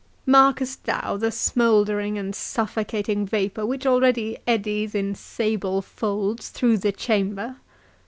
Markest 0.25 0.85
thou 0.85 1.15
the 1.15 1.29
smouldering 1.31 2.17
and 2.17 2.33
suffocating 2.33 3.23
vapour 3.23 3.67
which 3.67 3.85
already 3.85 4.35
eddies 4.47 4.95
in 4.95 5.13
sable 5.13 5.83
folds 5.83 6.49
through 6.49 6.79
the 6.79 6.91
chamber? 6.91 7.57